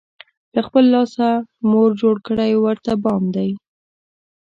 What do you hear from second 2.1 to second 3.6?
کړی ورته بام دی